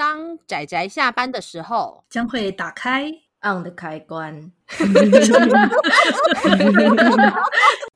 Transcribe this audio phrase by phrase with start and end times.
[0.00, 3.12] 当仔仔下班的时候，将会打开
[3.42, 4.50] on 的开关。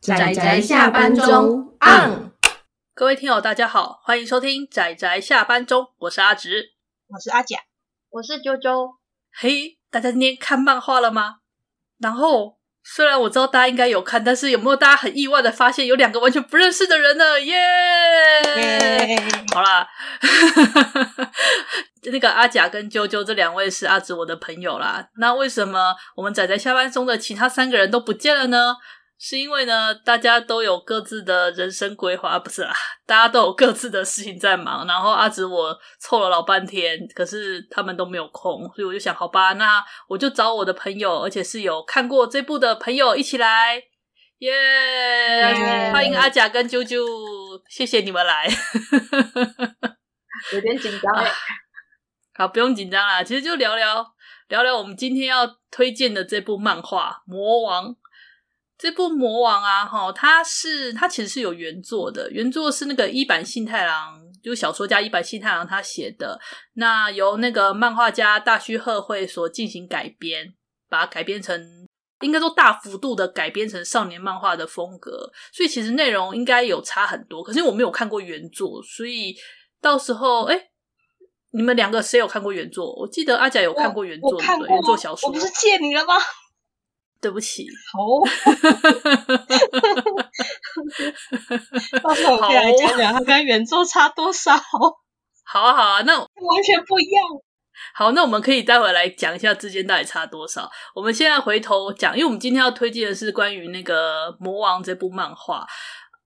[0.03, 2.31] 仔仔下班中 on。
[2.93, 6.75] 各位听友，大家好，欢迎收听仔仔下班中，我是阿直，
[7.07, 7.61] 我是阿甲，
[8.11, 8.97] 我是啾啾。
[9.33, 11.37] 嘿，大家今天看漫画了吗？
[11.97, 12.59] 然后。
[12.87, 17.41] 虽然我知道大家应该有看，但是有没有大家很意外的发现有两个完全不认识的人呢？
[17.41, 17.57] 耶、
[18.57, 19.19] yeah!
[19.19, 19.55] Yeah!！
[19.55, 19.89] 好啦，
[22.13, 25.09] 那个阿甲跟啾啾这两位是阿紫我的朋友啦。
[25.17, 28.77] 那为什么我们仔仔下班中的其他三个人都不见了呢？
[29.17, 32.75] 是因为呢，大家都有各自的人生规划，不是啦，
[33.07, 34.87] 大家都有各自的事情在忙。
[34.87, 43.83] 然后阿紫我凑了老半天，可是他们都没有空，所以我就想，好吧，那我就找我的朋友，而且是有看过这部的朋友一起来，
[44.41, 45.93] 耶、yeah!
[45.93, 46.99] 欢迎阿甲跟啾啾，
[47.71, 48.47] 谢谢你们来，
[50.53, 51.31] 有点紧张哎，
[52.35, 54.05] 好，不用紧张啦，其实就聊聊
[54.49, 57.91] 聊聊我们今天要推荐的这部漫画《魔王》。
[58.77, 66.41] 这部魔王啊，哈，它是它其实是有原作的，原作是那个一坂幸太郎，就是小说家一坂幸太郎他写的。
[66.75, 70.55] 那由那个漫画家大须贺绘所进行改编，
[70.89, 71.87] 把它改编成，
[72.21, 75.31] 应该说大幅度的改编成少年漫画的风格。
[75.53, 79.37] 所以其实内容应该有差很多，可是我没有看过原作，所以
[79.81, 80.71] 到时候，哎，
[81.53, 82.93] 你们两个谁有看过原作？
[82.97, 86.15] 我记得阿甲有看过原作，对，原作小说，我不是借你了吗？
[87.25, 87.99] 对不起，好，
[92.03, 94.53] 到时候我可以来讲讲它跟原作差多少。
[95.47, 97.25] 好啊，好啊，那完全不一样。
[97.95, 100.71] 好，那我们可以待会来讲一下之间到底差多少。
[100.95, 105.67] 我们现在回头讲，因为我们今天要推荐的是关于那个《魔王》这部漫画。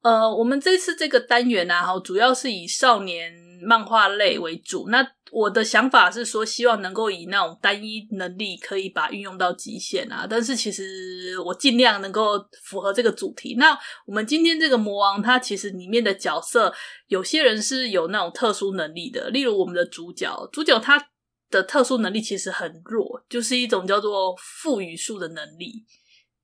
[0.03, 3.33] 呃，我们这次这个单元啊，哈，主要是以少年
[3.63, 4.89] 漫画类为主。
[4.91, 10.25] 那我的想法是说，希望能够以那种单一能力可以把运用到极限啊。
[10.31, 13.57] 但是其实我尽量能够符合这个主题。
[13.59, 16.73] 那我们今天这个魔王，它其实里面的角色，
[17.09, 19.29] 有些人是有那种特殊能力的。
[19.31, 21.09] 例如我们的主角，主角他
[21.51, 25.85] 的特殊能力其实很弱，就是一种叫做赋予术的能力。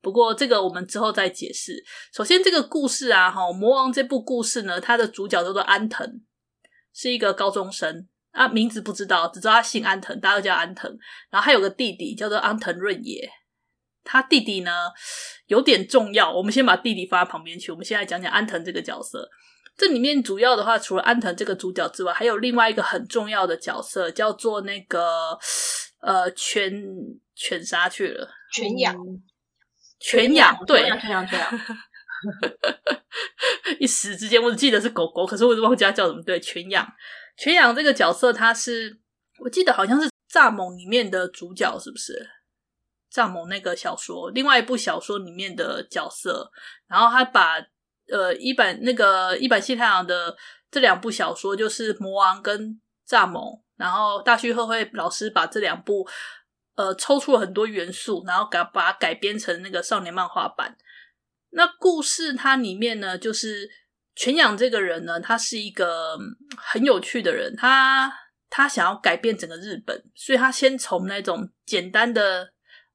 [0.05, 1.83] 不过这个我们之后再解释。
[2.13, 6.21] 首先这个故事啊，哈，魔王这部故事呢，它的主角叫做安藤，
[6.93, 8.07] 是一个高中生。
[8.33, 10.91] 啊，名字不知道，只知道他姓安藤，大家都叫安藤。
[11.31, 13.31] 然后他有个弟弟叫做安藤润也，
[14.03, 14.73] 他弟弟呢
[15.47, 17.71] 有点重要，我们先把弟弟放在旁边去。
[17.71, 19.31] 我们现在讲讲安藤这个角色。
[19.77, 25.39] 这里面主要的话，除了安藤这个主角之外，还有另外一个很重要的角色，叫做那个
[26.01, 26.73] 呃犬
[27.37, 28.97] 犬杀去了，犬养，
[30.05, 31.61] 犬养，对，犬养，犬养。
[33.81, 36.23] 一时之间，我只记得是狗狗，可是我忘记它叫什么。
[36.23, 36.87] 对，犬养。
[37.39, 39.01] 犬养这个角色，他是
[39.39, 42.13] 我记得好像是《蚱蜢》里面的主角，是不是？
[43.17, 46.51] 《蚱蜢》那个小说，另外一部小说里面的角色，
[46.87, 47.55] 然后他把
[48.13, 50.37] 呃一本那个伊坂幸太郎的
[50.71, 52.61] 这两部小说，就是《魔王》跟
[53.09, 53.33] 《蚱蜢》，
[53.77, 56.07] 然后大须贺会老师把这两部
[56.75, 60.77] 呃抽出了很多元素，然后给把它改编成那个少年漫画版。
[61.51, 63.71] 那故事它里面呢，就是。
[64.17, 66.17] 犬养这个人呢，他是一个
[66.57, 67.53] 很有趣的人。
[67.57, 68.09] 他
[68.49, 72.49] 他想要改变整个日本，所以他先从那种简单的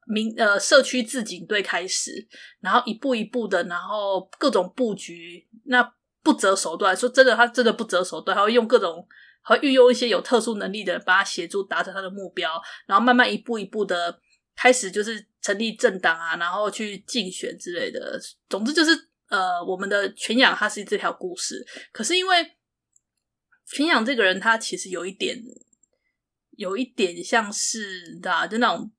[0.07, 2.25] 民呃社区自警队开始，
[2.61, 6.95] 然后一步一步的，然后各种布局，那不择手段。
[6.95, 9.05] 说真的，他真的不择手段，他会用各种，
[9.41, 14.19] 和运用一些有特殊能力的人帮他协助达成他的目标，然后慢慢一步一步的
[14.55, 18.19] 开始，就是成立政党啊，然后去竞选之类的。
[18.49, 19.07] 总之就是。
[19.29, 22.57] 呃，我们的群养他是这条故事，可是因为
[23.63, 25.37] 群养这个人，他其实有一点，
[26.57, 28.91] 有一点像是的，就那种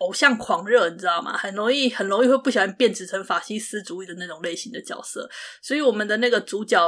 [0.00, 1.38] 偶像狂热，你知道吗？
[1.38, 5.26] 很容易，很容易会不小心变质成法西斯主义的那种类型的角色。
[5.62, 6.78] 所以我们的那个主角，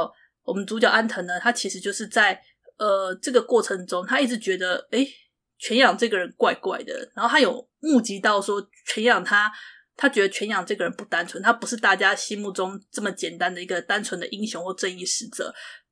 [0.47, 2.41] 我们主角安藤呢，他其实就是在
[2.77, 5.07] 呃这个过程中，他一直觉得，诶，
[5.57, 9.51] 全养这个人怪怪的，然后他有目击到说全养他。
[9.99, 15.51] 他觉得全养这个人不单纯，他不是大家心目中这么简单的一个单纯的英雄或正义使者。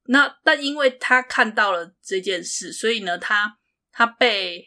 [0.10, 3.58] 那但因为他看到了这件事，所以呢，他
[3.92, 4.64] 他被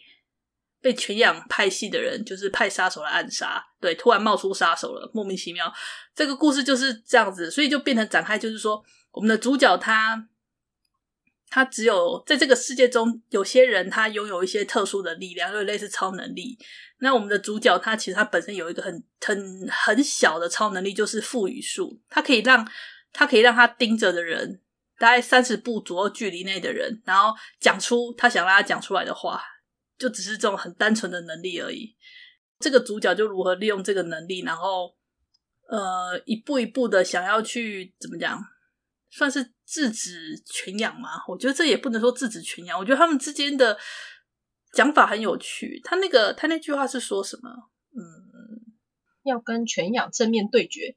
[0.80, 3.64] 被全养派系的人就是派杀手来暗杀。
[3.80, 5.72] 对，突然冒出杀手了，莫名其妙。
[6.16, 8.82] 这个故事就是这样子，所以就变成展开，就是说
[9.18, 10.28] 我们的主角他。
[11.50, 16.58] 他只有在这个世界中，有些人他拥有一些特殊的力量，就类似超能力。
[16.98, 21.98] 那我们的主角他其实他本身有一个很很很小的超能力，就是赋予术。
[22.10, 22.70] 他可以让
[23.14, 24.60] 他可以让他盯着的人
[24.98, 29.42] 大概三十步左右距离内的人，然后讲出他想让他讲出来的话，
[29.96, 31.96] 就只是这种很单纯的能力而已。
[32.60, 34.94] 这个主角就如何利用这个能力，然后
[35.66, 38.38] 呃一步一步的想要去怎么讲，
[39.10, 41.10] 算是制止群养吗？
[41.28, 43.78] 我觉得这也不能说制止群养，我觉得他们之间的
[44.72, 45.80] 讲法很有趣。
[45.84, 47.50] 他那个他那句话是说什么？
[47.96, 48.02] 嗯，
[49.24, 50.96] 要跟全养正面对决。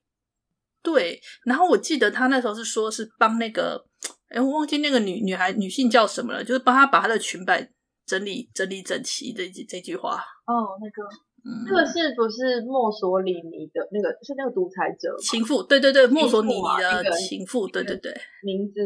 [0.84, 3.86] 对，然后我记得他那时候是说，是帮那个，
[4.30, 7.72] 哎，我忘记那个女女孩女性叫什么了，就是帮他把他的裙摆
[8.06, 10.24] 整理整理整齐这这句话。
[10.46, 11.08] 哦，那个，
[11.44, 14.10] 嗯，这个是不是墨索里尼的那个？
[14.22, 15.64] 是那个独裁者情妇？
[15.64, 18.80] 对对对，墨索里尼的情妇，对对对，名字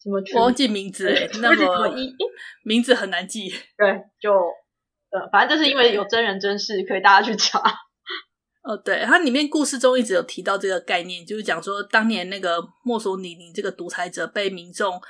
[0.00, 0.22] 什么？
[0.36, 1.10] 我忘记名字，
[1.40, 1.94] 那么
[2.62, 3.50] 名字很难记。
[3.76, 4.32] 对，就
[5.10, 7.60] 呃，反正就是因为有真人真事，可以大家去查。
[8.62, 15.00] 哦，对，它里面故事中一直有提到这个概念，就是讲说当年那个墨索里尼这个独裁者被民众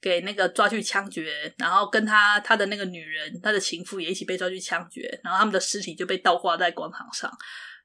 [0.00, 7.30] 给那个抓去枪决，然后跟他他的那个女人，他的情妇也一起被抓去枪决，然后他们的尸体就被倒挂在广场上。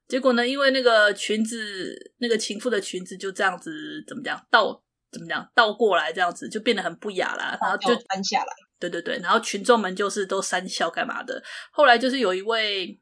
[0.08, 8.54] 结果呢，因为那个裙子，那个情妇的裙子就这样子怎么讲倒怎么讲倒过来，这样子就变得很不雅啦，然后就翻下来。
[8.80, 11.42] 对对对，然后群众们就是都三笑干嘛的。
[11.72, 13.00] 后来就是有一位。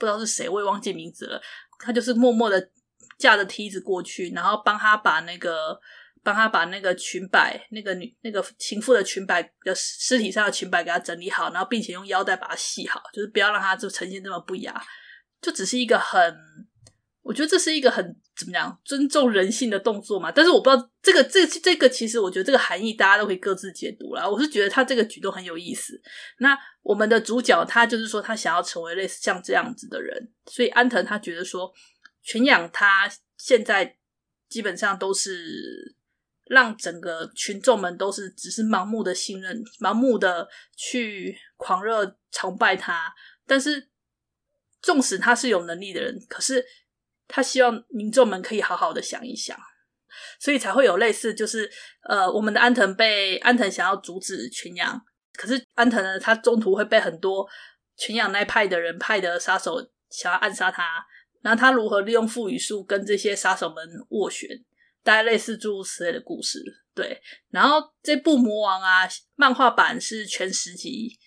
[0.00, 1.42] 不知道是谁，我也忘记名字了。
[1.80, 2.70] 他就是默默的
[3.18, 5.76] 架着梯子过去，然后帮他把那个
[6.22, 14.80] 帮他把那个裙摆，那个女那个情妇的裙摆的尸体上的裙摆给他整理好，然后并且用腰带把它系好，就是不要让它就呈现这么不雅。
[15.40, 16.20] 就只是一个很，
[17.22, 20.32] 我觉得这是一个很怎么样尊重人性的动作嘛。
[20.32, 24.28] 但是我不知道这个这、这个其实我觉得这个含义大家都可以各自解读啦。
[24.28, 26.00] 我是觉得他这个举动很有意思。
[26.38, 26.58] 那。
[26.80, 31.70] 我们的主角他就是说，他想要成为类似像这样子的人，所以安藤他觉得说，
[32.22, 33.06] 群养他
[33.36, 33.98] 现在
[34.48, 35.94] 基本上都是
[36.48, 43.14] 让整个群众们都是只是盲目的信任，盲目的去狂热崇拜他。
[43.46, 43.88] 但是，
[44.82, 46.64] 纵使他是有能力的人，可是
[47.26, 49.56] 他希望民众们可以好好的想一想，
[50.38, 51.70] 所以才会有类似就是
[52.08, 55.00] 呃，我们的安藤被安藤想要阻止群养。
[55.34, 57.48] 可是安藤呢，他中途会被很多
[57.96, 59.76] 群养那派的人派的杀手
[60.10, 61.06] 想要暗杀他，
[61.42, 63.76] 然后他如何利用赋予术跟这些杀手们
[64.10, 64.48] 斡旋，
[65.08, 66.62] 大概类似诸如此类的故事。
[66.94, 67.18] 对，
[67.50, 71.18] 然后这部魔王啊，漫画版是全十集。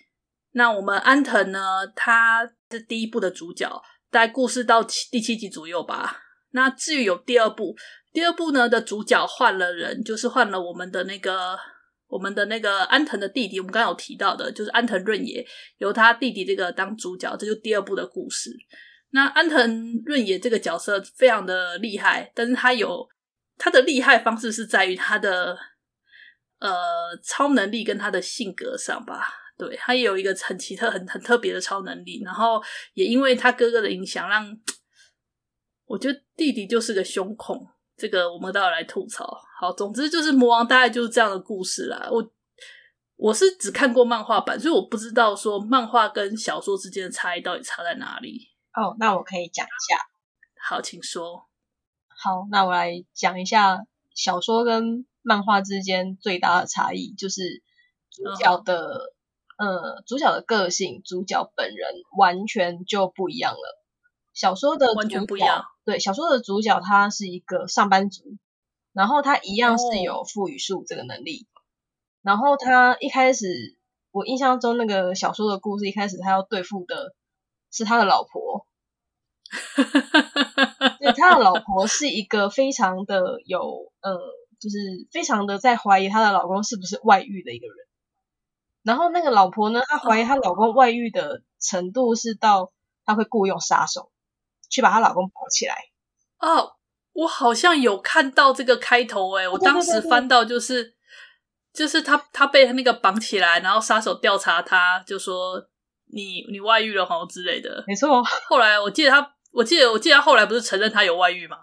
[0.52, 3.68] 那我们安藤呢，他是第一部的主角，
[4.12, 6.20] 大概故事到七第七集左右吧。
[6.52, 7.76] 那至于有第二部，
[8.14, 11.58] 第二部呢的主角换了人，就是换了我们的那个。
[12.08, 15.48] 我们的那个安藤的弟弟，我们刚刚有提到的，就是安藤润也，
[15.78, 18.52] 由他弟弟这个当主角，这就第二部的故事。
[19.12, 23.08] 那安藤润也这个角色非常的厉害，但是他有
[23.64, 25.56] 他的厉害方式是在于他的
[26.58, 29.32] 呃超能力跟他的性格上吧。
[29.56, 32.60] 对，他也有一个很奇特、很很特别的超能力，然后
[32.96, 34.44] 也因为他哥哥的影响，让
[35.86, 37.70] 我觉得弟弟就是个凶恐。
[37.96, 39.40] 这个我们待会来吐槽。
[39.60, 42.08] 好，总之就是魔王大概就是这样的故事啦。
[42.10, 42.34] 我
[43.16, 48.50] 我是只看过漫画版，所以我不知道说漫画跟小说之间的差异到底差在哪里。
[48.74, 50.00] 哦，那我可以讲一下。
[50.68, 51.51] 好，请说。
[52.24, 53.80] 好，那我来讲一下
[54.14, 57.64] 小说跟漫画之间最大的差异，就是
[58.12, 59.12] 主角的、
[59.58, 63.84] 嗯、呃主角的个性，主角本人完全就不一样了。
[64.34, 65.66] 小说的完全不一样。
[65.84, 68.38] 对，小说的主角他是一个上班族，
[68.94, 71.48] 然后他一样是有赋予术这个能力。
[71.52, 71.64] Oh.
[72.22, 73.80] 然后他一开始，
[74.12, 77.16] 我印象中那个小说的故事一开始他要对付的
[77.72, 78.68] 是他的老婆。
[81.14, 83.60] 对，他的老婆是一个非常的有
[84.02, 84.18] 呃，
[84.60, 84.78] 就是
[85.12, 87.76] 非常的在怀疑她的老公是不是外遇的一个人。
[88.84, 92.72] 然后那个老婆呢，她怀疑她老公外遇的程度是到
[93.06, 94.12] 她会雇佣杀手。
[94.70, 95.76] 去把她老公绑起来
[96.40, 96.78] 哦，
[97.12, 100.96] 我好像有看到这个开头诶，我当时翻到就是，
[101.74, 105.62] 就是他他被那个绑起来，然后杀手调查他，就说
[106.14, 108.24] 你你外遇了好之类的，没错。
[108.48, 111.58] 后来我记得他，我记得我记得他后来不是承认他有外遇吗？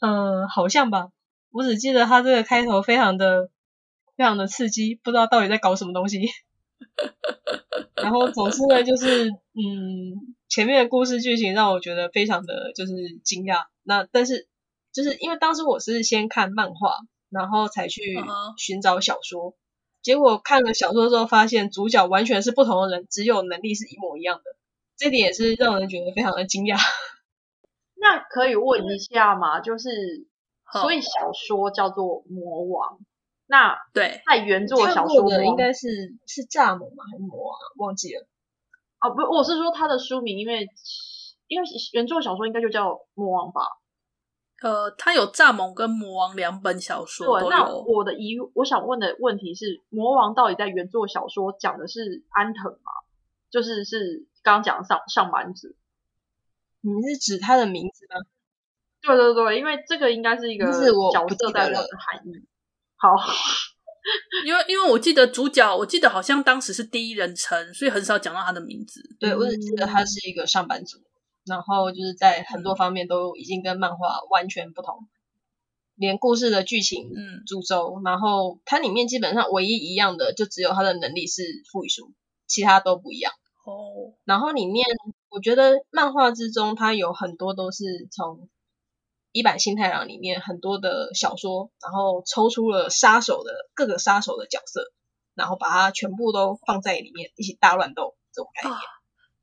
[0.00, 1.08] 嗯、呃，好像吧。
[1.50, 3.48] 我只记得他这个开头非常的
[4.16, 6.22] 非常的刺激，不知道到底在搞什么东西。
[7.96, 10.34] 然后总之呢，就是嗯。
[10.46, 12.92] 前面的故事剧情让我觉得非常的就是
[13.24, 14.46] 惊讶，那但是
[14.92, 18.16] 就是因为当时我是先看漫画，然后才去
[18.56, 19.56] 寻找小说，uh huh.
[20.00, 24.44] 结果看了小说之后发现主角完全是不同的人，只有能力是一模一样的，
[24.96, 26.78] 这点也是让人觉得非常的惊讶。
[28.04, 29.60] 那可以问一下吗？
[29.60, 29.88] 就是
[30.82, 32.98] 所以小说叫做魔王，
[33.46, 35.88] 那对，在原作小说的应该是
[36.26, 37.04] 是蚱蜢吗？
[37.10, 37.58] 还是魔王？
[37.78, 38.26] 忘记了。
[39.00, 40.68] 哦，不，我是说他的书名，因为
[41.46, 43.62] 因为原作小说应该就叫魔王吧。
[44.62, 47.40] 呃，他有蚱蜢跟魔王两本小说。
[47.40, 52.92] 对，那我的疑，我想问的问题是，魔王到底在原作小说讲的是安藤吗？
[53.50, 55.68] 就是是刚刚讲的上上班族。
[56.84, 58.20] 你是指他的名字吗？
[59.00, 62.46] 对对对，因为这个应该是一个角色代表的含义。
[62.96, 63.10] 好，
[64.46, 69.00] 因为因为我记得主角，我记得好像当时是第一人称，所以很少讲到他的名字。
[69.18, 70.98] 对，我只记得他是一个上班族。
[71.46, 75.06] 然后就是在很多方面都已经跟漫画完全不同，
[75.94, 82.14] 连故事的剧情、嗯，主轴，然后它里面基本上唯一一样的就只有他的能力是腹语术，
[82.46, 83.34] 其他都不一样。
[83.66, 84.14] 哦。
[84.24, 84.86] 然后里面
[85.34, 88.48] 我觉得漫画之中它有很多都是从
[89.32, 94.92] 一版新太郎里面很多的小说，然后抽出了杀手的各个杀手的角色，
[95.34, 98.72] 然后把它全部都放在里面一起大乱斗这种概念。
[98.72, 98.80] 啊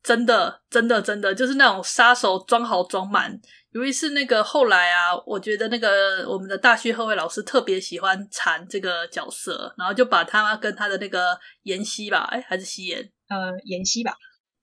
[0.03, 3.39] 真的，真的，真的，就是那种杀手装好装满。
[3.69, 14.15] 尤其是那个后来啊，我觉得那个我们的大须贺绘老师特别喜欢禅这个角色，然后就把他跟他的那个妍希吧，哎，还是夕颜，呃，妍希吧，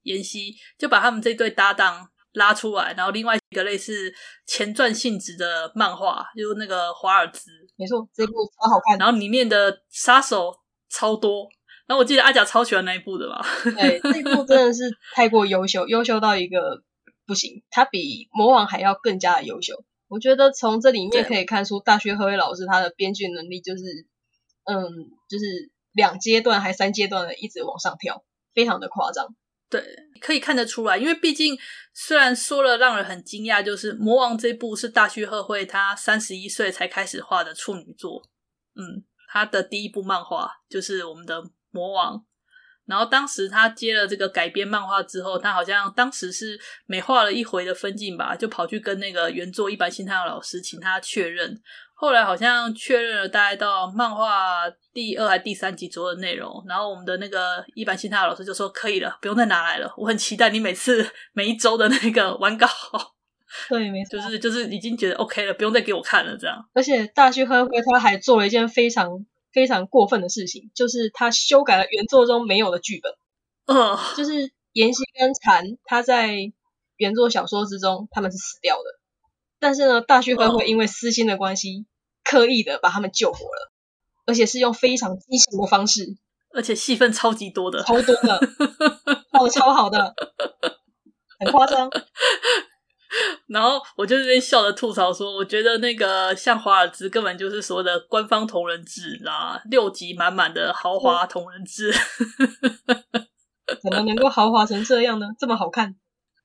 [0.02, 4.12] 妍希就把他们这对搭档拉出来，然后另外一个类似
[4.46, 10.54] 前传性质的漫画，就是那个华尔兹，没错，这部超好看，然后里面的杀手
[10.88, 11.48] 超多。
[11.86, 13.42] 然后我记得阿甲超喜欢那一部的吧？
[13.64, 16.82] 对，这一部真的是太过优秀，优秀到一个
[17.26, 19.82] 不行，它比魔王还要更加的优秀。
[20.08, 23.82] 我觉得从这里面可以看出大学何伟老师他的编剧能力就是，
[24.64, 24.84] 嗯，
[25.30, 28.22] 就是两阶段还三阶段的一直往上跳，
[28.54, 29.34] 非常的夸张。
[29.70, 29.82] 对，
[30.20, 31.58] 可以看得出来，因为毕竟
[31.92, 38.22] 虽然说了让人很惊讶，就是魔王这部是大须贺绘他三十一岁才开始画的处女作，
[38.74, 41.44] 嗯，他的第一部漫画就是我们的。
[41.70, 42.24] 魔王，
[42.86, 51.60] 然后当时他接了这个改编漫画之后，他好像当时是每画了一回的分镜吧，就跑去跟那个原作伊坂幸太郎老师请他确认。
[52.00, 54.62] 后来好像确认了大概到漫画
[54.92, 59.92] 第二还第三集左右的内容，然后我们的那个伊坂幸太郎老师就说可以了，不用再拿来了。
[59.96, 62.68] 我很期待你每次每一周的那个完稿，
[63.68, 66.56] 对，没错，就是就是已经觉得 OK 了，不用再给我看了这样。
[66.72, 69.26] 而且大须贺绘他还做了一件非常。
[69.50, 73.10] 非常过分的事情，就是他修改了原作中没有的剧本。
[73.64, 76.36] 嗯、uh.，就是妍希跟蝉，他在
[76.98, 78.82] 原作小说之中他们是死掉的，
[79.60, 81.84] 但是呢，大须贺会因为私心的关系，uh.
[82.24, 83.72] 刻意的把他们救活了，
[84.26, 86.16] 而且是用非常激情的方式，
[86.54, 88.40] 而且戏份超级多的，超多的，
[89.30, 90.14] 画的超好的，
[91.38, 91.90] 很夸张。
[93.48, 99.60] 然后我就在那边笑着吐槽说：“我觉得那个像华尔兹根本就是所谓的官方同人志，你知道吗？
[99.70, 101.90] 六集满满的豪华同人志，
[103.82, 105.28] 怎么能够豪华成这样呢？
[105.38, 105.96] 这么好看，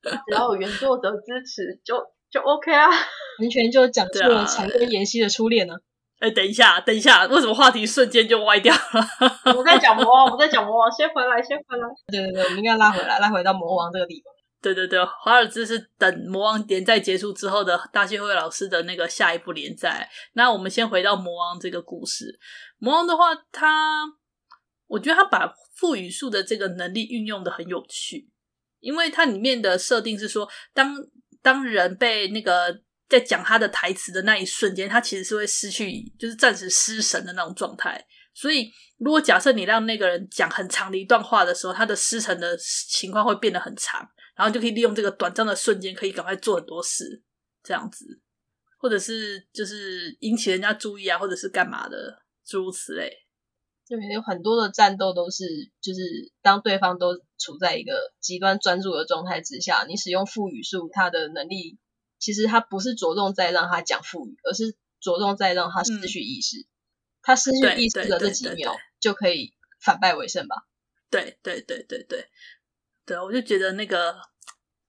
[0.02, 1.98] 只要有原作者支持就
[2.34, 2.90] 就 OK 啊！
[3.40, 5.78] 完全就讲出了禅跟妍希的初恋呢、啊。
[6.20, 9.54] 哎、欸，等一下，等一下，为什么话题瞬间就歪掉了？
[9.56, 11.88] 我在讲魔王，我在讲魔王，先回来，先回来。
[12.08, 20.10] 对对对，我们应该拉回来，拉回到魔王这个地方。”对对对，华尔兹是等魔王连载结束之后的大须贺绘老师的那个下一部连载。
[20.34, 22.40] 那我们先回到魔王这个故事。
[22.80, 24.04] 魔王的话，他
[24.88, 28.30] 我觉得他把赋予术的这个能力运用的很有趣，
[28.80, 30.96] 因为它里面的设定是说，当
[31.44, 38.04] 当人被那个在讲他的台词的那一瞬间，他其实是会失去，就是暂时失神的那种状态。
[38.34, 44.10] 所以，如果假设你让那个人讲很长的一段话的时候，他的失神的情况会变得很长。
[44.36, 47.22] 然后就可以利用这个短暂的瞬间，可以赶快做很多事，
[47.62, 48.20] 这样子，
[48.80, 53.16] 或者是就是引起人家注意啊，或者是干嘛的，诸如此类。
[53.96, 61.78] 对，有很多的战斗都是，就是当对方都处在一个极端专注的状态之下，你使用腹语术，他的能力
[62.18, 66.66] 其实他不是着重在让他讲腹语，而是着重在让他失去意识。
[67.22, 70.66] 他、嗯、失去意识的这几秒就可以反败为胜吧？
[71.12, 72.26] 对对对对对。
[73.06, 74.16] 对，我就觉得那个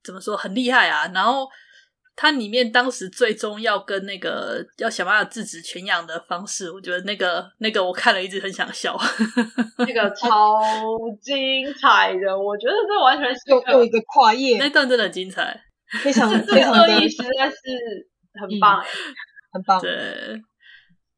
[0.03, 1.07] 怎么说很厉害啊！
[1.13, 1.47] 然后
[2.15, 8.97] 它里面当时最终要跟那个要想办法制止全养的方式，我觉得那个那个我看了一直很想笑，
[9.79, 10.61] 那个超
[11.21, 15.59] 精彩的，我觉得这完全是又又一个跨页，那段真的很精彩，
[16.03, 17.55] 非常非常的实在是
[18.39, 18.85] 很棒，嗯，
[19.53, 20.41] 很棒，对。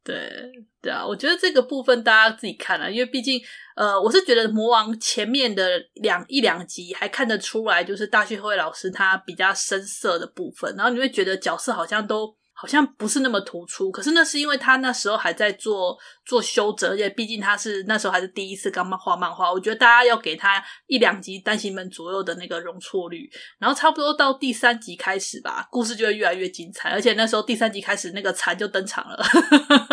[0.08, 0.50] 对
[0.82, 3.42] 对啊，我觉得这个部分大家自己看了，因为毕竟，
[3.76, 13.92] 呃，我是觉得魔王前面的两一两集还看得出来，就是大旭辉老师他比较深色的部分，然后你会觉得角色好像都好像不是那么突出。
[13.92, 15.96] 可是那是因为他那时候还在做
[16.26, 19.52] 做修整，而且毕竟他是那时候还是第一次刚画漫画。
[19.52, 26.90] 我觉得大家要给他一两集单行本左右的那个容错率，然后差不多到第三集开始吧，故事就会越来越精彩。
[26.90, 29.24] 而且那时候第三集开始，那个蚕就登场了，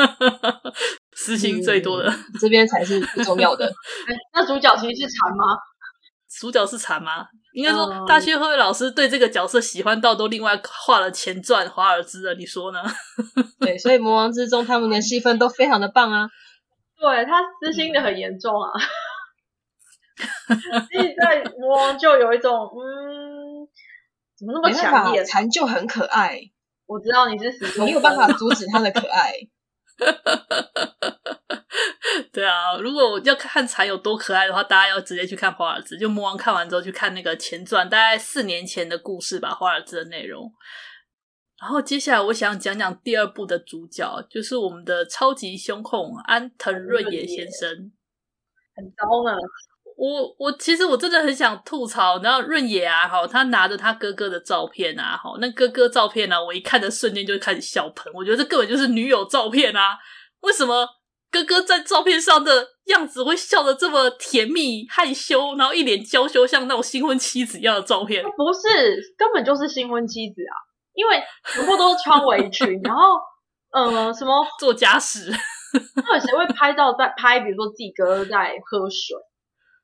[1.14, 3.70] 私心最多的、嗯、这边才是最重要的。
[4.32, 5.56] 那主角其实是蚕吗？
[6.44, 7.26] 主角是蚕吗？
[7.54, 12.82] 应该说，大薛慧慧老师对这个角色喜欢到都另外画了前传华尔兹了，你说呢？
[13.58, 16.28] 对，所以魔王之中他们的戏份都非常的棒啊。
[17.00, 18.68] 对，他私心的很严重啊。
[20.92, 23.64] 所以在魔王就有一种 嗯，
[24.36, 25.24] 怎么那么强烈？
[25.24, 26.38] 蚕就很可爱。
[26.84, 29.32] 我知道你是死忠，没有办法阻止他的可爱。
[32.32, 35.96] 对啊，如果要看蚕有多可爱的话，大家要直接去看华尔兹。
[35.96, 40.52] 就魔王看完之后，去看那个前传，大概四年前的故事吧，华尔兹的内容。
[41.60, 47.92] 然后接下来我想讲讲第二部的主角，就是我们的超级胸控安藤润野先生。
[48.76, 49.32] 很高呢。
[49.96, 58.12] 我我其实我真的很想吐槽，然后润野啊，哈，他拿着他哥哥的照片啊，哈，那哥哥照片啊，我一看的瞬间就开始笑喷。
[58.14, 59.98] 我觉得这根本就是女友照片啊，
[60.40, 60.88] 为什么？
[61.30, 68.22] 哥哥在照片上的样子会笑得这么甜蜜害羞，然后一脸娇羞，像那种新婚妻子一样的照片。
[68.22, 70.54] 不是，根本就是新婚妻子啊！
[70.92, 71.20] 因为
[71.52, 73.18] 全部都是穿围裙， 然后
[73.72, 75.28] 嗯、呃，什么做家事？
[76.06, 77.40] 到底谁会拍照在拍？
[77.40, 79.16] 比如说自己哥哥在喝水，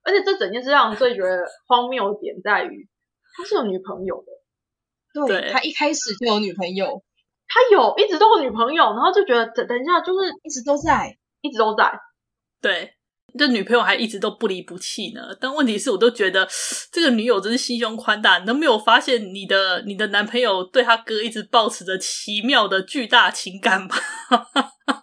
[0.04, 2.88] 而且这整件事让我最觉得荒谬的点在于，
[3.36, 5.26] 他是有女朋友的。
[5.26, 7.02] 对，对他一开始就有女朋友，
[7.48, 11.16] 他有一直都有女朋友，然后就觉得等等一下，就是一直都在。
[11.42, 11.90] 一直都在，
[12.60, 12.92] 对，
[13.38, 15.34] 这女朋友还一直都不离不弃呢。
[15.40, 16.46] 但问题是我都觉得
[16.92, 23.88] 这个女友真是心胸宽大，你都没有发现你的你的男朋友对他哥一直保持着奇妙的巨大情感吗？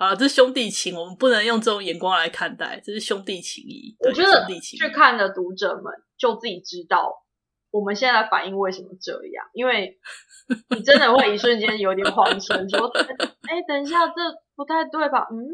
[0.00, 3.94] 好，这是兄弟情，我们不能用这种眼光来看待，这是兄弟情谊。
[4.00, 7.22] 我觉得去看的读者们就自己知道
[7.70, 9.98] 我们现在反应为什么这样，因为。
[10.70, 12.88] 你真的会一瞬间有点慌神，说
[13.46, 14.14] ：“哎、欸，等一下，这
[14.56, 15.46] 不太对吧？”嗯，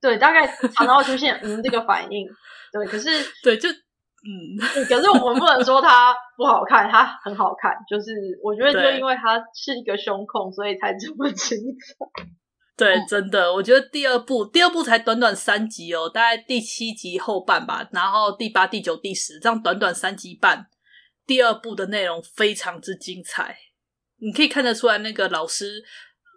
[0.00, 2.26] 对，大概常常会出现“嗯”这个反应。
[2.72, 3.10] 对，可是
[3.44, 4.56] 对，就嗯，
[4.88, 7.76] 可是我们不能说它不好看，它很好看。
[7.86, 12.24] 就是我觉得，就因为它是一个胸控，所以才这么精彩。
[12.76, 20.68] 对，真的，我觉得第二部第二部才短短三集哦，大概第七集后半吧，然后第八、第九、第十这样短短三集半，
[21.26, 23.56] 第二部的内容非常之精彩。
[24.18, 25.82] 你可以看得出来，那个老师，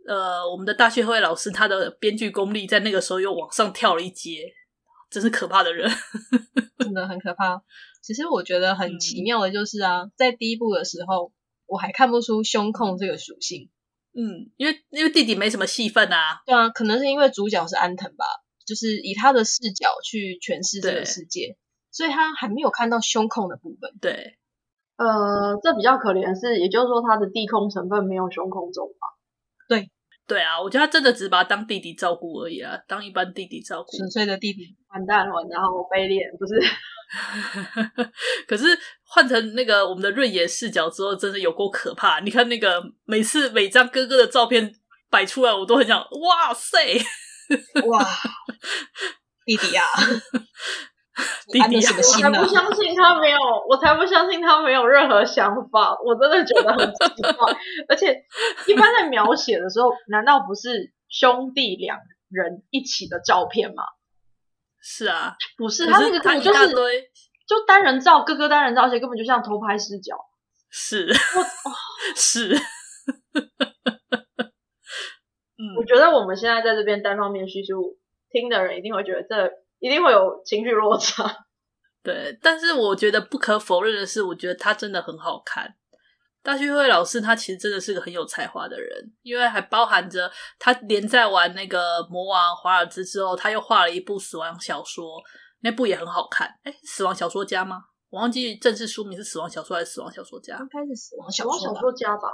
[0.08, 4.54] 呃，我们的大学会老师，他的编剧功力在那个时候又往上跳了一阶，
[5.10, 5.90] 真是可怕的人，
[6.80, 7.62] 真的很可怕。
[8.04, 11.32] 其实我觉得很 奇妙的就是啊，嗯、在第一部的时候，
[11.66, 13.70] 我还看不出胸控这个属性，
[14.18, 18.26] 嗯，因为因为弟弟没什么戏份啊，对啊，可能是因为主角是安藤吧，
[18.66, 21.56] 就是以他的视角去诠释这个世界，
[21.92, 24.40] 所以他还没有看到胸控的部分，对。
[24.98, 29.14] 呃，这比较可怜的是，也就是说，他的地空成分没有胸控重吧？
[29.70, 29.92] 对，
[30.26, 33.96] 对啊，我觉得他真的只把他当弟弟照顾而已啊，当一般弟弟照顾。
[33.96, 36.56] 纯粹的弟弟，完蛋了，然后卑劣，不是？
[38.48, 38.66] 可是
[39.04, 42.20] 换成那个我们的润也视角之后，真的有够可怕。
[42.20, 44.74] 你看那个每次每张哥哥的照片
[45.10, 46.78] 摆出来，我都很想，哇塞，
[47.88, 48.06] 哇，
[49.46, 49.98] 弟弟呀、啊。
[51.52, 52.40] 弟弟什么心呢？
[52.40, 55.98] 我才不相信他没有，我才不相信他没有任何想法。
[56.06, 57.52] 我真的觉得很奇怪。
[57.90, 58.24] 而且，
[58.68, 61.98] 一般在描写的时候，难道不是兄弟两
[62.30, 63.82] 人一起的照片吗？
[64.90, 66.70] 是啊，不是，他那个根本就是
[67.46, 70.18] 就单人照，哥哥单人照，而且根本就像偷拍视角。
[70.70, 71.76] 是， 我哦，
[72.16, 72.56] 是。
[75.58, 79.52] 嗯，我觉得我们现在在这边单方面叙述，听的人一定会觉得这。
[79.80, 81.46] 一定会有情绪落差，
[82.02, 85.76] 对，但是我觉得不可否认的是，我觉得他真的很好看。
[86.48, 88.90] 大旭会老师他其实真的是个很有才华的人，
[89.22, 95.22] 因为还包含着他连载完那个《魔王华尔兹》之后，他又画了一部死亡小说，
[95.60, 96.48] 那部也很好看。
[96.64, 97.84] 哎，死亡小说家吗？
[98.10, 100.58] 我忘记正式书名是死亡小说还是死亡小说家？
[100.58, 102.30] 应该是死亡小说，小说家吧。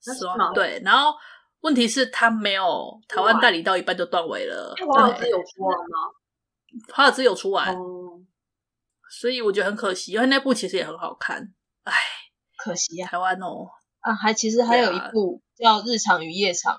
[0.00, 1.12] 死亡对，然后
[1.60, 4.74] 问题是，他没有台湾代理到一半就断尾了。
[4.90, 5.98] 华尔兹有出完吗？
[6.90, 8.18] 华尔兹有出完，哦，
[9.10, 11.52] 所以我觉得很可惜，因为那部其实也很好看。
[11.82, 11.92] 哎，
[12.66, 13.68] 可惜啊，台湾哦，
[14.00, 16.74] 啊，还其实还有一部叫《日常与夜场》，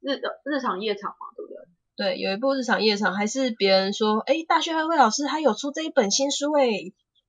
[0.00, 2.16] 日日常夜场嘛，对不对？
[2.16, 6.66] 对，有一部《日常夜场》，还是别人说，哎，大学会老师他有出这一本新书哎，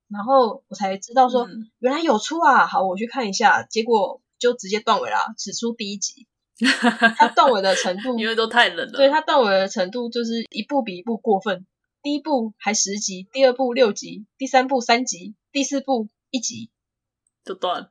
[0.08, 6.26] 然后我才知道说，嗯，原来有出啊，好，我去看一下，结果就直接断尾啦，只出第一集。
[7.16, 8.98] 他断尾的程度，因为都太冷了。
[8.98, 11.64] 对，他断尾的程度就是一部比一部过分。
[12.02, 16.70] 第一部还十集，第二部六集，第三部三集，第四部一集
[17.44, 17.90] 就断。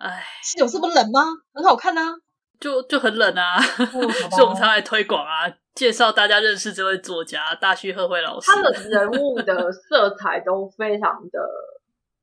[0.00, 1.22] 哎，是有这么冷吗？
[1.52, 2.16] 很好看啊，
[2.58, 3.56] 就就很冷啊。
[3.58, 8.50] 哦、 所以我们才来推广啊，介绍大家认识这位作家大须贺惠老师。
[8.50, 11.38] 他的人物的色彩都非常的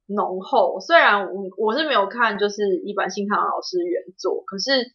[0.07, 0.79] 浓厚。
[0.79, 4.93] 虽然我我是没有看，就是伊坂幸太郎老师原作，可是。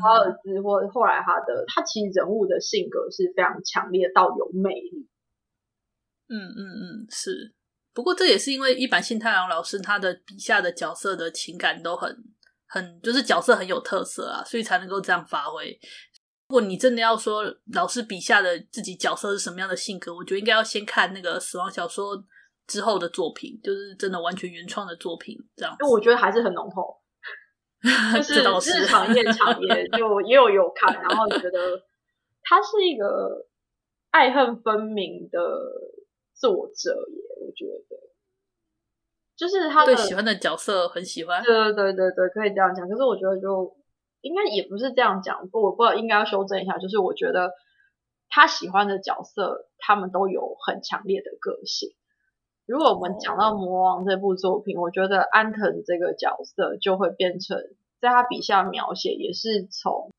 [0.00, 5.08] 华尔兹或后来他的他其实人物的性格是非常强烈到有魅力。
[6.28, 7.52] 嗯嗯嗯，是。
[7.94, 12.16] 不过这也是因为一坂幸太郎老师他的笔下的角色的情感都很
[12.66, 15.78] 很就是角色很有特色啊，所以才能够这样发挥。
[16.48, 22.22] 如果你真的要说老师笔下的自己角色是什么样的性格，我觉得应该要先看那个死亡小说
[22.66, 25.74] 之后的作品，就是真的完全原创的作品这样。
[25.80, 27.00] 因为我觉得还是很浓厚。
[28.14, 28.22] 就
[28.60, 31.58] 是日常夜场也就也有有看，然后觉得
[32.40, 33.44] 他是一个
[34.10, 35.40] 爱恨分明的
[36.32, 37.98] 作者耶，我觉得
[39.34, 42.88] 就是他对喜欢的角色很喜欢，对对对对对，可以这样讲。
[42.88, 43.76] 可是我觉得就
[44.20, 47.50] 应该也不是这样讲，不我不知道应该要修正一下，就是我觉得
[48.28, 51.90] 他喜欢的角色，他们都有很强烈的个性。
[52.66, 57.58] 如果我们讲到《魔王》这部作品，我觉得安藤这个角色就会变成，
[58.00, 60.12] 在他笔下描写也是从，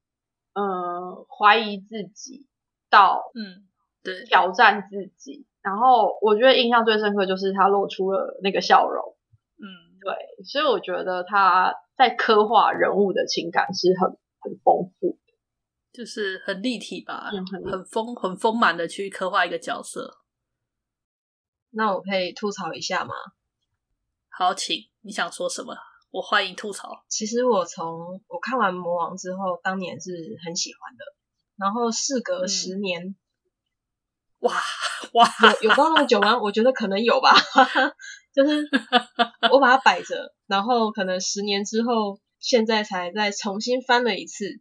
[0.54, 2.48] 嗯、呃，怀疑自己
[2.90, 3.66] 到，嗯，
[4.04, 5.46] 对，挑战自己。
[5.64, 9.16] 然后我觉得印象最深刻就是他露出了那个笑容，
[9.58, 9.66] 嗯，
[10.00, 14.10] 对，所以我觉得他在刻画人物的情感是很
[14.42, 15.34] 很丰富的，
[15.94, 20.20] 就是很立体吧，嗯、很很丰很丰满的去刻画一个角色。
[21.72, 23.16] 那我可以吐槽一下吗？
[24.30, 25.74] 好，请你想说什么？
[26.12, 27.04] 我欢迎吐槽。
[27.08, 30.12] 其实我从我看完《魔王》之后，当年是
[30.46, 31.04] 很喜欢的。
[31.56, 33.16] 然后事隔十年，嗯、
[34.44, 34.54] 哇
[35.14, 35.28] 哇，
[35.62, 36.40] 有有到那么久吗？
[36.40, 37.34] 我觉得可能有吧。
[38.34, 38.68] 就是
[39.52, 44.60] 我把它摆着，然后可能十年之后，现在才再重新翻了一次，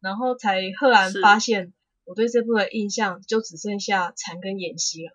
[0.00, 1.72] 然后才赫然发现，
[2.04, 5.12] 我对这部的印象就只剩下禅跟演戏了。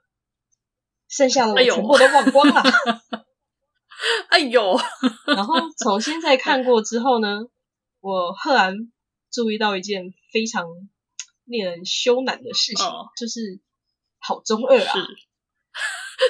[1.07, 2.63] 剩下的我全部都忘光了。
[4.29, 4.79] 哎呦！
[5.27, 7.41] 然后重新再看过之后呢，
[7.99, 8.91] 我赫然
[9.31, 10.65] 注意到一件非常
[11.43, 13.59] 令人羞赧的事情，哦、就是
[14.21, 14.93] 好中二啊！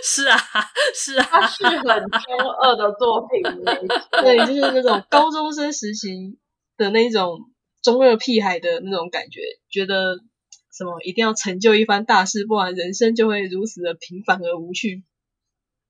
[0.03, 0.37] 是， 是啊，
[0.95, 3.43] 是啊，它是很中二的作品。
[4.23, 6.39] 对，就是那种高中生时期
[6.77, 7.37] 的那种
[7.83, 10.17] 中二屁孩的那种感觉，觉得。
[10.73, 15.03] 什么一定要成就一番大事，不然人生就会如此的平凡而无趣。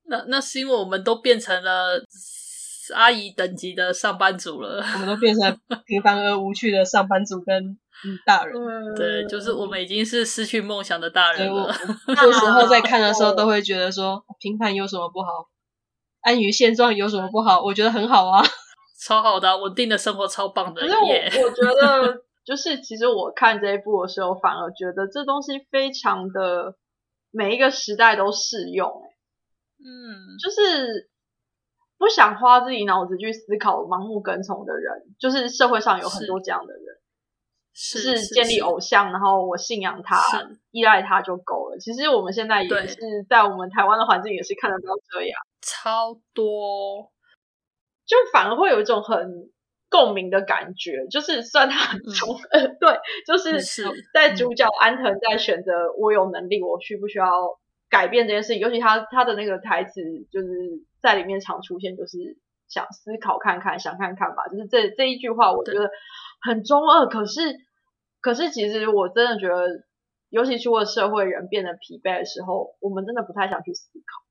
[0.06, 2.04] 那那是因为我们都变成了
[2.96, 7.78] 阿姨等级的上班族了，我们都变成平凡而无趣的上班族跟嗯
[8.26, 8.56] 大人。
[8.96, 11.74] 对，就是我们已经是失去梦想的大人了。
[12.08, 15.50] 那 时候在看的时候，都会觉得说平凡有什么不好？
[16.22, 17.62] 安于现状有什么不好？
[17.64, 18.44] 我觉得很好啊，
[19.06, 20.82] 超好的，稳定的生活超棒的。
[20.82, 22.24] 可是我我觉得。
[22.44, 26.76] 就是其实我看这一部的时候，反而觉得这东西非常的
[27.30, 28.90] 每一个时代都适用，
[29.78, 31.12] 嗯，就是
[32.00, 36.84] 不想花自己脑子去思考、盲目跟从的人，就是社会上有很多这样的人，
[37.74, 40.22] 是是建立偶像，然后我信仰他、
[40.72, 41.78] 依赖他就够了。
[41.80, 42.98] 其实我们现在也是
[43.30, 47.12] 在我们台湾的环境也是看得到这样，超多，
[48.06, 49.52] 就反而会有一种很。
[49.94, 53.60] 共鸣的感觉，就是算他很穷，嗯、 对，就是
[54.14, 57.28] 在主角安藤在选择我有能力，我需不需要
[57.90, 60.48] 改变这件事情，尤其他他的那个台词就是
[61.02, 62.38] 在里面常出现，就是
[62.72, 65.92] 想思考看看，想看看吧，就是这这一句话，我觉得
[66.42, 67.06] 很中二。
[67.08, 67.42] 可是
[68.22, 69.84] 可是其实我真的觉得，
[70.30, 74.24] 尤其出了社会，人变得疲惫的时候，我们真的不太想去思考。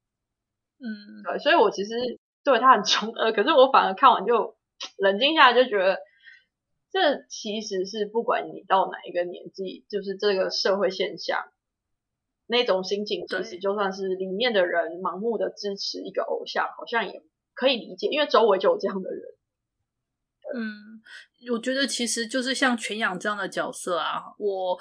[0.81, 4.57] 嗯，对，所以我其实对他很中二，可是我反而看完就。
[4.96, 5.98] 冷静下来就觉得，
[6.90, 11.38] 这其实是不管你到哪一个年纪，就是这个社会现象，
[12.46, 17.22] 那种心情，其实就算是里面的人盲目的支持一个偶像，好像也
[17.61, 19.20] 可以理解，因为周围就有这样的人。
[20.55, 24.79] 嗯，我觉得其实就是像全养这样的角色啊，我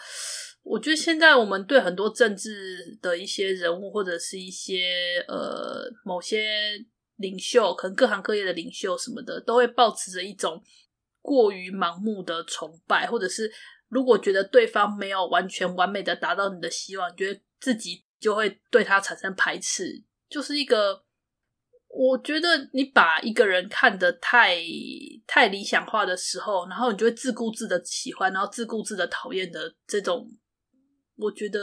[0.63, 6.86] 我觉得现在我们对很多政治的一些人物，或者是一些呃某些。
[7.22, 10.63] 领袖可能各行各业的领袖什么的，都会抱持着一种
[11.22, 13.52] 过于盲目的崇拜，或者是
[13.89, 21.04] 如果觉得对方没有完全完美的达到你的希望，觉得自己就会对他产生排斥，就是一个
[21.89, 24.56] 我觉得你把一个人看得太
[25.25, 30.30] 太理想化的时候，然后你就会自顾自的喜欢，然后自顾自的讨厌的这种，
[31.17, 31.60] 我觉得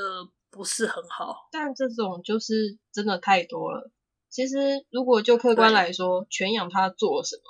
[0.51, 1.49] 不是很好。
[1.53, 3.91] 但这种就是真的太多了。
[4.29, 7.43] 其实如果就客观来说，全养他做了什么？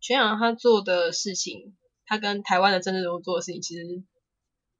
[0.00, 3.82] 全养他做的事情，他跟台湾的政治人物做的事情，其实，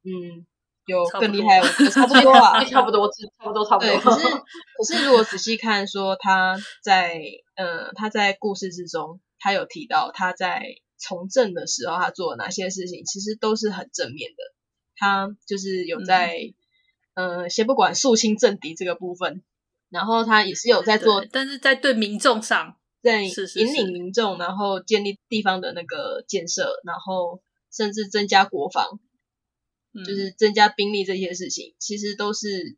[0.03, 0.45] 嗯。
[0.85, 3.89] 有更厉害，差不多啊， 差不多，差不多，差不多。
[3.89, 7.21] 对，可是可是如果仔细看，说他在
[7.55, 10.63] 呃他在故事之中，他有提到他在
[10.97, 14.37] 从政的时候他做了哪些事情，其实都是很正面的。
[14.95, 16.53] 他就是有在、
[17.15, 19.41] 嗯、呃先不管肃清政敌这个部分，
[19.89, 28.99] 然后他也是有在做，但是在对民众上，在引领民众，然后建立地方的那个建设，然后甚至增加国防。
[30.03, 32.75] 就是增加兵力这些事情，嗯，其实都是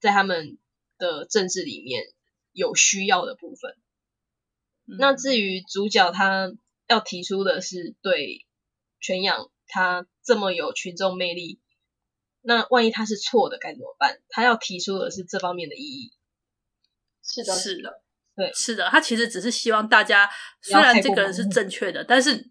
[0.00, 0.58] 在他们
[0.98, 2.02] 的政治里面
[2.52, 3.76] 有需要的部分。
[4.86, 6.52] 嗯，那至于主角他
[6.88, 8.46] 要提出的是对
[8.98, 11.60] 全养他这么有群众魅力，
[12.40, 14.20] 那万一他是错的该怎么办？
[14.28, 16.12] 他要提出的是这方面的意义。
[17.22, 18.02] 是的，是的，
[18.34, 20.28] 对，是的，他其实只是希望大家，
[20.60, 22.50] 虽然这个人是正确的，但是。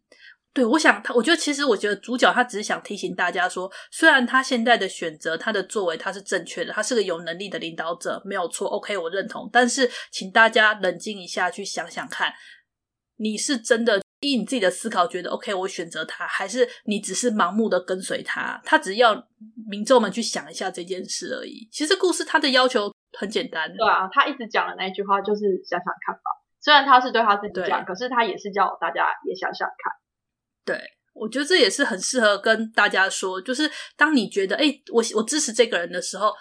[0.51, 8.67] 对，我想他，我觉得其实，我觉得主角他只是想提醒大家说，虽然他现在的选择、他的作为他是正确的，他是个有能力的领导者，没有错。
[8.67, 9.47] OK，我认同。
[9.53, 12.33] 但是，请大家冷静一下，去想想看，
[13.17, 18.59] 你是真的依你自己的思考觉得 OK，我选择他，还是你只是盲目的跟随他？
[18.65, 19.15] 他只要
[19.69, 21.69] 民众们去想一下这件事而已。
[21.71, 26.21] 其实故事他的要求很简单，对啊，他一直讲的那句话就是想想看吧。
[26.59, 29.93] 虽然他是对他自己讲，可是他也是叫大家也想想看。
[30.69, 30.79] 对，
[31.13, 36.31] 我觉得这也是很适合跟大家说，就是当你觉得哎，我我支持这个人的时候，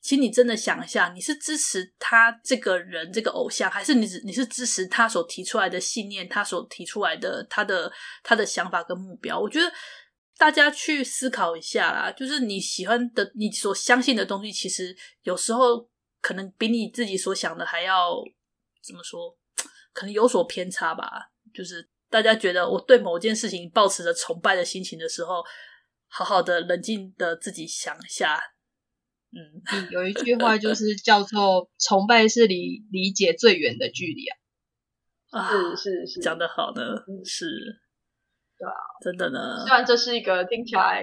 [0.00, 7.92] 请你真的想一下，你是支持他这个人这个偶像，还是你你是支持他所提出来的信念，他所提出来的他的
[8.22, 9.38] 他的想法跟目标？
[9.38, 9.70] 我觉得
[10.38, 15.88] 大家去思考一下啦，就是你喜欢的、你所相信的东西，其实有时候
[16.22, 18.14] 可能比你自己所想的还要
[18.82, 19.36] 怎么说，
[19.92, 21.90] 可能有所偏差吧，就是。
[22.10, 25.42] 大家觉得我对某件事情抱持着崇拜的心情的时候，
[26.06, 28.40] 好好的冷静的自己想一下。
[29.32, 34.26] 嗯，有一句话就是叫做“崇拜是离理解最远的距离”
[35.34, 35.42] 啊。
[35.42, 36.82] 啊，是是是，讲的好呢，
[37.24, 37.46] 是，
[38.56, 39.64] 对啊，真的呢。
[39.66, 41.02] 虽然这是一个听起来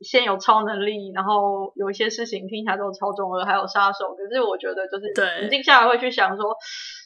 [0.00, 6.54] 先有超能力，然后有一些事情听起来都超中二，还有杀手，可是我觉得就是对，冷静下来会去想说，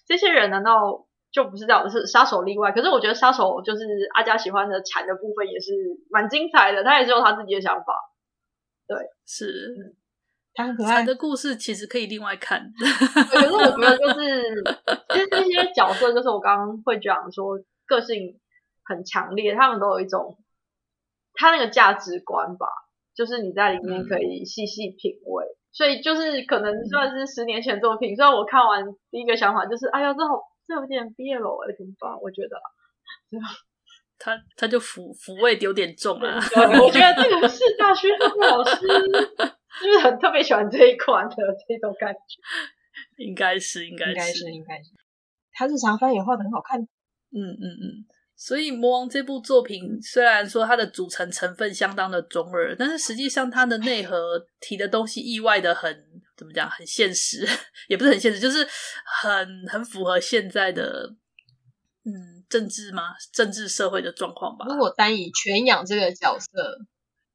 [0.09, 1.07] 这些人难道？
[1.34, 2.70] 就不是这样，是杀手例外。
[2.70, 3.82] 可是我觉得杀手就是
[4.14, 5.72] 阿佳喜欢的禅的部分也是
[6.08, 7.92] 蛮精彩的，他也是有他自己的想法。
[8.86, 9.96] 对，是，嗯、
[10.54, 11.02] 他很可爱。
[11.02, 12.72] 的故事其实可以另外看。
[12.78, 14.62] 可是我觉得就是，
[15.12, 18.38] 其实这些角色就是我刚刚会讲说个性
[18.84, 20.38] 很强烈，他们都有一种
[21.32, 22.68] 他那个价值观吧，
[23.12, 25.44] 就是你在里面可以细细品味。
[25.44, 30.53] 嗯、所以就是可能算是十年前作品，虽然我看完第一个想法就是，哎呀，这好。
[30.66, 32.12] 这有点憋了，我，怎么办？
[32.20, 32.57] 我觉得，
[34.18, 36.38] 他他就抚抚味有点重啊。
[36.81, 41.37] 我觉得这个是大学老师 是不是很特别喜欢这一款的
[41.68, 42.40] 这种感觉。
[43.22, 44.90] 应该是，应该是，应该是，应该是。
[45.53, 46.81] 他日常翻也画得很好看。
[46.81, 48.07] 嗯嗯嗯。
[48.37, 56.05] 所以《魔王》这部作品虽然说它的组成成分相当的中二，但是实际上它的内核提的东西意外的很。
[56.36, 56.68] 怎么讲？
[56.68, 57.46] 很现实，
[57.88, 58.66] 也不是很现实，就是
[59.22, 61.14] 很很符合现在的
[62.04, 63.14] 嗯政治吗？
[63.32, 64.66] 政治社会的状况吧。
[64.68, 66.78] 如果单以全养这个角色，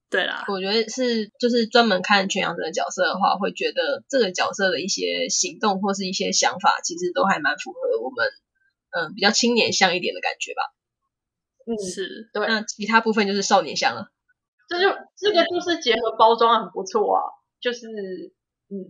[0.09, 8.27] 对啦，我觉得是就是专门看全养这个角色的话，会觉得这个角色的一些行动或是一些想法，其实都还蛮符合我们
[8.91, 10.63] 嗯比较青年向一点的感觉吧。
[11.65, 12.47] 嗯，是对。
[12.47, 14.11] 那其他部分就是少年向了。
[14.67, 17.21] 这就这个就是结合包装很不错啊，
[17.61, 17.87] 就是。
[18.71, 18.85] 嗯，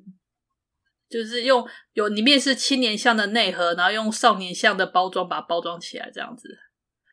[1.09, 6.47] 就是用有里面是青年向的内核，然后用少年向的包装把它包装起来，这样子，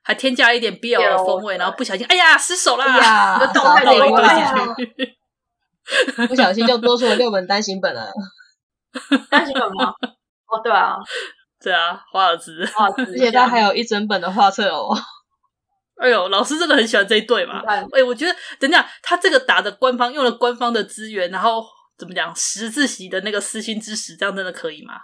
[0.03, 8.11] 还添加一点 BL 的风味，然后不小心，哎呀，失手啦，倒太多东西， 不小心就多出了六本单行本了。
[9.31, 9.95] 单行本吗？
[10.47, 10.97] 哦，对啊，
[11.63, 14.97] 对啊，华尔兹，华尔兹， 而且他还有一整本的画册哦。
[15.97, 17.63] 哎呦，老师真的很喜欢这一对嘛？
[17.67, 21.65] 哎，我觉得，等一下，他这个打的官方用了官方的资源，然后。
[21.99, 22.35] 怎么讲？
[22.37, 24.95] 十字席的那个私心之石，这样真的可以吗？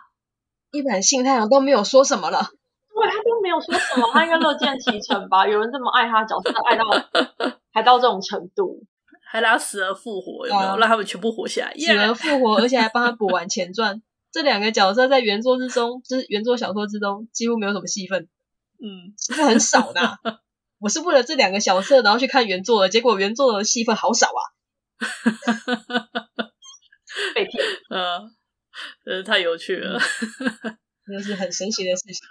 [0.72, 2.38] 一本信太郎都没有说什么了，
[2.94, 5.46] 对，他都没有说什么，他应该乐见其成吧？
[5.46, 6.84] 有人这么爱他角色，爱到
[7.72, 8.82] 还到这种程度，
[9.24, 10.76] 还让他死而复活，有没有？
[10.78, 14.02] 让他们全部活下来，死而复活，而且还帮他补完前传。
[14.30, 18.28] 这两个角色在原作之中，就是原作小说之中几乎没有什么戏份，
[18.80, 20.18] 嗯，是很少的啊。
[20.80, 24.40] 我是为了这两个角色，然后去看原作的，结果原作的戏份好少啊！
[27.34, 28.30] 被骗，嗯，
[29.04, 29.98] 真是太有趣了，
[31.06, 32.26] 真的是很神奇的事情。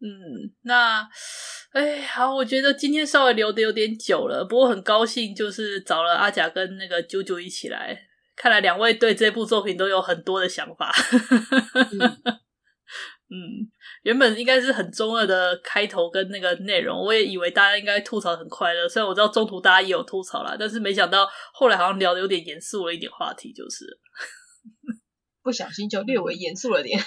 [0.00, 1.08] 嗯，那，
[1.72, 10.94] 哎，好，我觉得今天稍微聊的有点久了，不过很高兴，就是找了阿甲跟那个啾啾一起来，看来两位对这部作品都有很多的想法。
[12.24, 12.40] 嗯
[13.30, 13.70] 嗯，
[14.04, 18.88] 原本应该是很中二的开头跟那个内容，我也以为大家应该吐槽很快乐。
[18.88, 23.84] 虽然我知道中途大家也有吐槽啦，但是没想到后来好像聊的有点严肃了一点话题，就是
[25.42, 26.98] 不小心就略微严肃了点。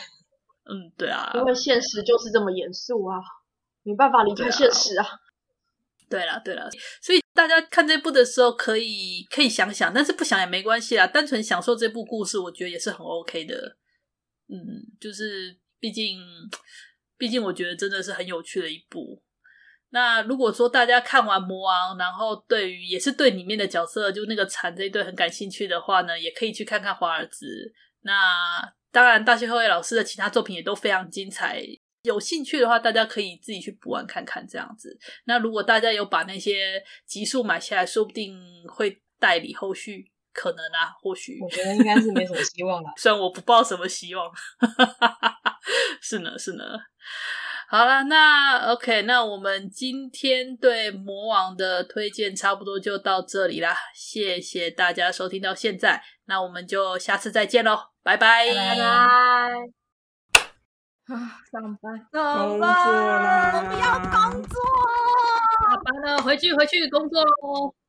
[0.65, 3.17] 嗯，对啊，因为现实就是这么严肃啊，
[3.81, 5.03] 没办法离开现实啊。
[6.07, 6.69] 对啦，对啦，
[7.01, 13.77] 所以大家看这部的时候可以可以想想，但是不想也没关系啦，单纯享受这部故事，我觉得也是很 OK 的。
[14.47, 15.57] 嗯，就是。
[15.81, 16.19] 毕竟，
[17.17, 19.21] 毕竟，我觉得真的是很有趣的一部。
[19.89, 27.73] 那如果说大家看完《魔王》，然后对于也是对里面的角色，就那个蝉这一对很感兴趣的话呢，也可以去看看华尔兹。
[28.01, 28.13] 那
[28.91, 31.61] 当然，大西后卫老师的其他作品也都非常精彩。
[32.03, 34.97] 有兴趣的话，大家可以自己去补完看看这样子。
[35.25, 40.11] 那如果大家有把那些集数买下来，说不定会代理后续。
[40.33, 42.89] 可能啊，或许我觉得应该是没什么希望了。
[42.95, 44.31] 虽然我不抱什么希望，
[46.01, 46.63] 是呢，是呢。
[47.67, 53.77] 好了，那 OK，那我们今天对魔王的推荐差不多就到这里啦。
[53.95, 58.83] 谢谢大家收听到现在，那我们就下次再见喽，拜拜，拜拜。
[58.83, 59.47] 啊，
[61.49, 64.59] 上班，上班，我不要工作，
[65.61, 67.73] 下班了，回去回去工作喽。